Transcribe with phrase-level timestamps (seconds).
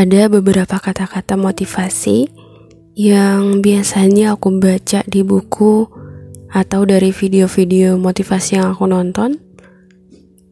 [0.00, 2.32] ada beberapa kata-kata motivasi
[2.96, 5.84] yang biasanya aku baca di buku
[6.48, 9.36] atau dari video-video motivasi yang aku nonton,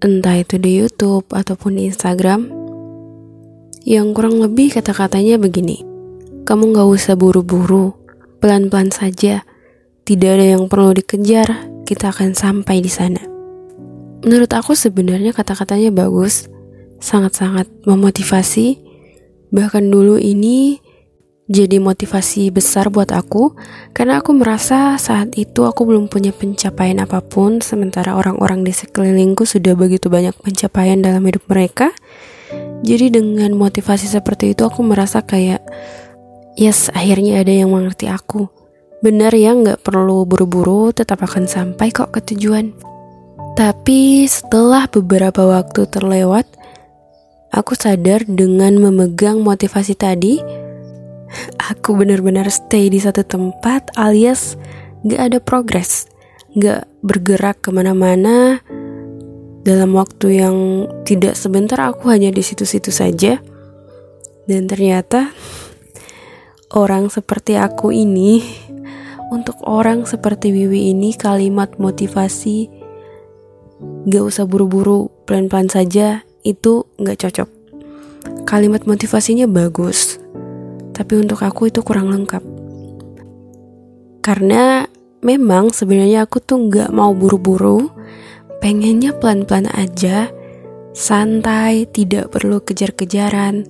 [0.04, 2.52] entah itu di YouTube ataupun di Instagram,
[3.88, 5.80] yang kurang lebih kata-katanya begini:
[6.44, 7.96] "Kamu gak usah buru-buru,
[8.44, 9.48] pelan-pelan saja,
[10.04, 13.24] tidak ada yang perlu dikejar, kita akan sampai di sana."
[14.28, 16.52] Menurut aku, sebenarnya kata-katanya bagus,
[17.00, 18.87] sangat-sangat memotivasi.
[19.48, 20.78] Bahkan dulu ini
[21.48, 23.56] jadi motivasi besar buat aku
[23.96, 29.48] karena aku merasa saat itu aku belum punya pencapaian apa pun sementara orang-orang di sekelilingku
[29.48, 31.96] sudah begitu banyak pencapaian dalam hidup mereka.
[32.84, 35.64] Jadi dengan motivasi seperti itu aku merasa kayak
[36.60, 38.52] yes akhirnya ada yang mengerti aku.
[39.00, 42.76] Benar ya nggak perlu buru-buru tetap akan sampai kok ke tujuan.
[43.56, 46.46] Tapi setelah beberapa waktu terlewat,
[47.52, 50.40] aku sadar dengan memegang motivasi tadi,
[51.56, 54.56] aku benar-benar stay di satu tempat alias
[55.04, 56.08] gak ada progres,
[56.56, 58.60] gak bergerak ke mana-mana.
[59.64, 60.56] Dalam waktu yang
[61.04, 63.36] tidak sebentar aku hanya di situ-situ saja.
[64.48, 65.28] Dan ternyata
[66.72, 68.40] orang seperti aku ini,
[69.28, 72.72] untuk orang seperti Wiwi ini kalimat motivasi
[74.08, 77.48] gak usah buru-buru, pelan-pelan saja, itu gak cocok.
[78.48, 80.16] Kalimat motivasinya bagus,
[80.96, 82.40] tapi untuk aku itu kurang lengkap.
[84.24, 84.88] Karena
[85.20, 87.92] memang sebenarnya aku tuh nggak mau buru-buru,
[88.60, 90.28] pengennya pelan-pelan aja,
[90.96, 93.64] santai, tidak perlu kejar-kejaran.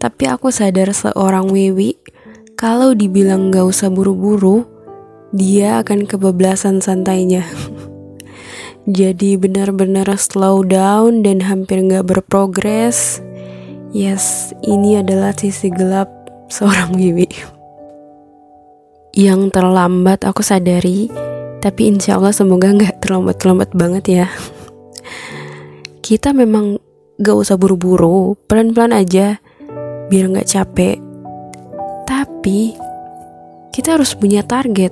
[0.00, 2.00] Tapi aku sadar seorang Wiwi,
[2.56, 4.64] kalau dibilang nggak usah buru-buru,
[5.32, 7.44] dia akan kebablasan santainya.
[8.88, 13.20] Jadi benar-benar slow down dan hampir nggak berprogres.
[13.92, 16.08] Yes, ini adalah sisi gelap
[16.54, 17.28] seorang Wiwi.
[19.12, 21.12] Yang terlambat aku sadari,
[21.60, 24.26] tapi insya Allah semoga nggak terlambat-terlambat banget ya.
[26.00, 26.80] Kita memang
[27.20, 29.36] gak usah buru-buru, pelan-pelan aja,
[30.08, 30.96] biar nggak capek.
[32.08, 32.74] Tapi
[33.76, 34.90] kita harus punya target,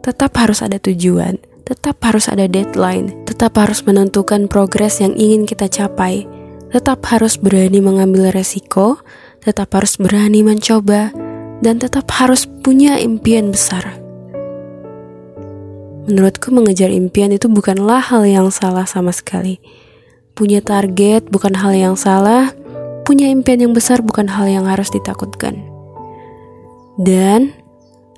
[0.00, 5.70] tetap harus ada tujuan, tetap harus ada deadline, tetap harus menentukan progres yang ingin kita
[5.70, 6.26] capai,
[6.74, 8.98] tetap harus berani mengambil resiko,
[9.42, 11.14] tetap harus berani mencoba,
[11.62, 14.02] dan tetap harus punya impian besar.
[16.02, 19.62] Menurutku mengejar impian itu bukanlah hal yang salah sama sekali.
[20.34, 22.50] Punya target bukan hal yang salah,
[23.06, 25.62] punya impian yang besar bukan hal yang harus ditakutkan.
[26.98, 27.54] Dan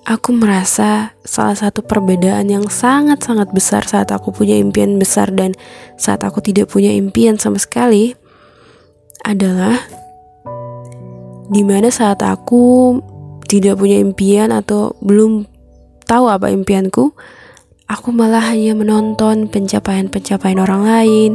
[0.04, 5.56] aku merasa salah satu perbedaan yang sangat-sangat besar saat aku punya impian besar dan
[5.96, 8.12] saat aku tidak punya impian sama sekali
[9.24, 9.80] adalah
[11.48, 13.00] di mana saat aku
[13.48, 15.48] tidak punya impian atau belum
[16.04, 17.12] tahu apa impianku,
[17.88, 21.30] aku malah hanya menonton pencapaian-pencapaian orang lain,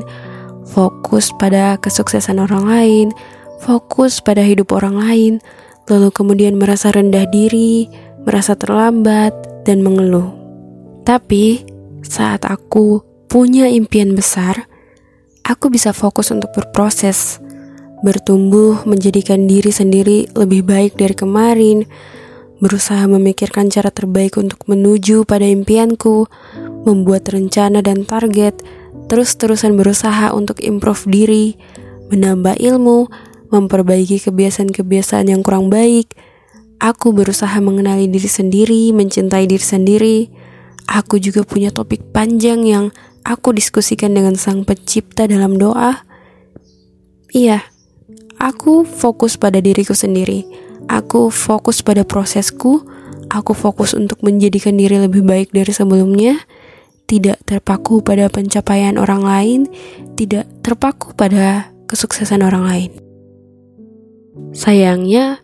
[0.69, 3.07] fokus pada kesuksesan orang lain,
[3.61, 5.33] fokus pada hidup orang lain,
[5.89, 7.89] lalu kemudian merasa rendah diri,
[8.29, 9.33] merasa terlambat,
[9.65, 10.29] dan mengeluh.
[11.01, 11.65] Tapi
[12.05, 14.69] saat aku punya impian besar,
[15.41, 17.41] aku bisa fokus untuk berproses
[17.99, 21.83] bertumbuh menjadikan diri sendiri lebih baik dari kemarin,
[22.63, 26.27] berusaha memikirkan cara terbaik untuk menuju pada impianku,
[26.87, 28.55] membuat rencana dan target,
[29.11, 31.47] terus-terusan berusaha untuk improve diri,
[32.07, 33.11] menambah ilmu,
[33.51, 36.15] memperbaiki kebiasaan-kebiasaan yang kurang baik.
[36.79, 40.17] Aku berusaha mengenali diri sendiri, mencintai diri sendiri.
[40.87, 42.85] Aku juga punya topik panjang yang
[43.27, 46.07] aku diskusikan dengan Sang Pencipta dalam doa.
[47.29, 47.61] Iya,
[48.39, 50.47] Aku fokus pada diriku sendiri.
[50.87, 52.87] Aku fokus pada prosesku.
[53.27, 56.39] Aku fokus untuk menjadikan diri lebih baik dari sebelumnya.
[57.03, 59.59] Tidak terpaku pada pencapaian orang lain,
[60.15, 62.91] tidak terpaku pada kesuksesan orang lain.
[64.55, 65.43] Sayangnya,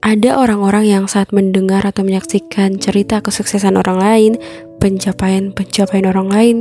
[0.00, 4.32] ada orang-orang yang saat mendengar atau menyaksikan cerita kesuksesan orang lain,
[4.80, 6.56] pencapaian-pencapaian orang lain,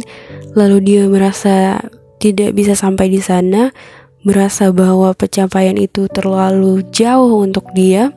[0.59, 1.79] lalu dia merasa
[2.19, 3.71] tidak bisa sampai di sana,
[4.27, 8.11] merasa bahwa pencapaian itu terlalu jauh untuk dia,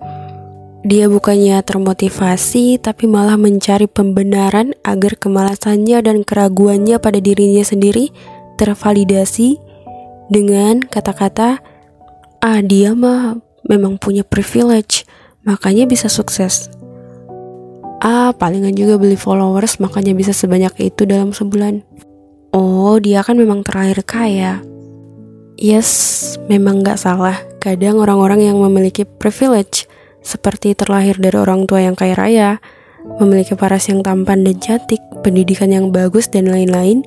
[0.83, 8.11] dia bukannya termotivasi, tapi malah mencari pembenaran agar kemalasannya dan keraguannya pada dirinya sendiri
[8.59, 9.63] tervalidasi
[10.27, 11.63] dengan kata-kata,
[12.43, 15.07] "Ah, dia mah memang punya privilege,
[15.47, 16.71] makanya bisa sukses."
[18.03, 21.87] Ah, palingan juga beli followers, makanya bisa sebanyak itu dalam sebulan.
[22.51, 24.61] Oh, dia kan memang terakhir kaya
[25.63, 27.39] Yes, memang gak salah.
[27.63, 29.87] Kadang orang-orang yang memiliki privilege,
[30.19, 32.51] seperti terlahir dari orang tua yang kaya raya,
[33.23, 37.07] memiliki paras yang tampan dan cantik, pendidikan yang bagus, dan lain-lain,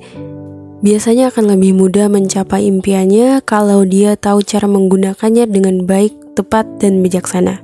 [0.79, 6.99] biasanya akan lebih mudah mencapai impiannya kalau dia tahu cara menggunakannya dengan baik, tepat, dan
[6.99, 7.63] bijaksana.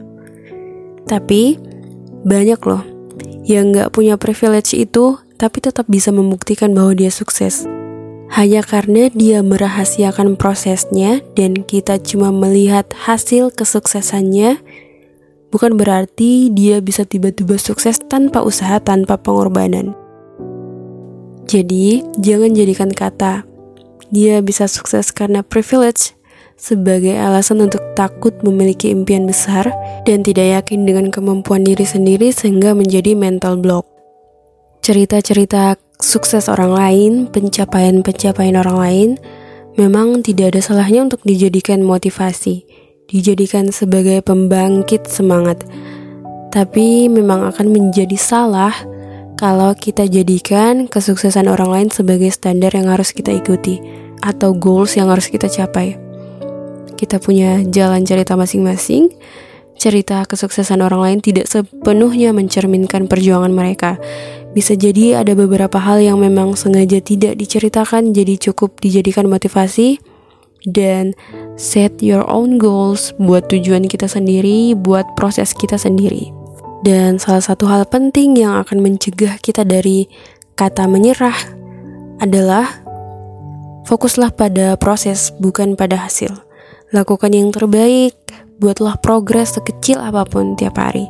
[1.05, 1.59] Tapi,
[2.23, 2.83] banyak loh
[3.43, 7.67] yang gak punya privilege itu, tapi tetap bisa membuktikan bahwa dia sukses
[8.31, 14.55] hanya karena dia merahasiakan prosesnya dan kita cuma melihat hasil kesuksesannya,
[15.51, 19.91] bukan berarti dia bisa tiba-tiba sukses tanpa usaha, tanpa pengorbanan.
[21.43, 23.43] Jadi, jangan jadikan kata
[24.15, 26.15] dia bisa sukses karena privilege
[26.61, 29.65] sebagai alasan untuk takut memiliki impian besar
[30.05, 33.89] dan tidak yakin dengan kemampuan diri sendiri sehingga menjadi mental block.
[34.85, 39.09] Cerita-cerita sukses orang lain, pencapaian-pencapaian orang lain,
[39.73, 42.61] memang tidak ada salahnya untuk dijadikan motivasi,
[43.09, 45.65] dijadikan sebagai pembangkit semangat.
[46.53, 48.73] Tapi memang akan menjadi salah
[49.33, 53.81] kalau kita jadikan kesuksesan orang lain sebagai standar yang harus kita ikuti
[54.21, 56.10] atau goals yang harus kita capai.
[57.01, 59.09] Kita punya jalan cerita masing-masing,
[59.73, 63.97] cerita kesuksesan orang lain tidak sepenuhnya mencerminkan perjuangan mereka.
[64.53, 69.97] Bisa jadi ada beberapa hal yang memang sengaja tidak diceritakan, jadi cukup dijadikan motivasi
[70.69, 71.17] dan
[71.57, 76.29] set your own goals buat tujuan kita sendiri, buat proses kita sendiri.
[76.85, 80.05] Dan salah satu hal penting yang akan mencegah kita dari
[80.53, 81.37] kata menyerah
[82.21, 82.69] adalah
[83.89, 86.50] fokuslah pada proses, bukan pada hasil.
[86.91, 88.19] Lakukan yang terbaik,
[88.59, 91.07] buatlah progres sekecil apa pun tiap hari.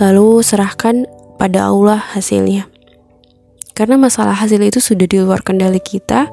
[0.00, 1.04] Lalu serahkan
[1.36, 2.64] pada Allah hasilnya.
[3.76, 6.32] Karena masalah hasil itu sudah di luar kendali kita,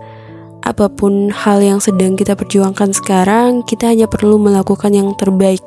[0.63, 5.63] apa pun hal yang sedang kita perjuangkan sekarang, kita hanya perlu melakukan yang terbaik.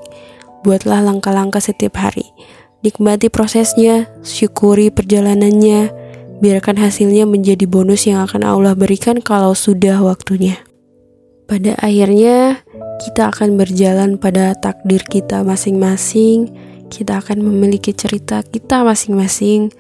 [0.64, 2.24] Buatlah langkah-langkah setiap hari.
[2.80, 5.92] Nikmati prosesnya, syukuri perjalanannya,
[6.40, 10.56] biarkan hasilnya menjadi bonus yang akan Allah berikan kalau sudah waktunya.
[11.44, 12.64] Pada akhirnya,
[13.00, 16.52] kita akan berjalan pada takdir kita masing-masing,
[16.92, 19.72] kita akan memiliki cerita kita masing-masing,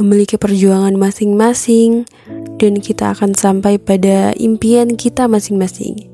[0.00, 2.08] memiliki perjuangan masing-masing,
[2.56, 6.08] dan kita akan sampai pada impian kita masing-masing.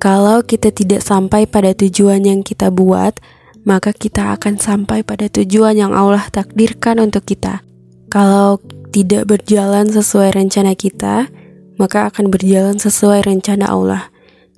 [0.00, 3.20] Kalau kita tidak sampai pada tujuan yang kita buat,
[3.62, 7.62] maka kita akan sampai pada tujuan yang Allah takdirkan untuk kita.
[8.10, 8.58] Kalau
[8.90, 11.30] tidak berjalan sesuai rencana kita,
[11.78, 14.11] maka akan berjalan sesuai rencana Allah.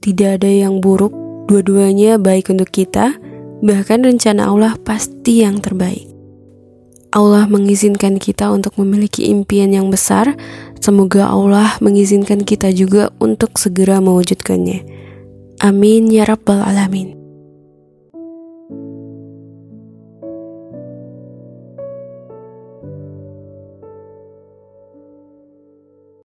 [0.05, 1.17] Tidak ada yang buruk,
[1.49, 3.17] dua-duanya baik untuk kita
[3.65, 6.05] Bahkan rencana Allah pasti yang terbaik.
[7.17, 10.37] Allah mengizinkan kita untuk memiliki impian yang besar.
[10.85, 14.85] Semoga Allah mengizinkan kita juga untuk segera mewujudkannya.
[15.65, 17.24] Amin ya Rabbal 'Alamin.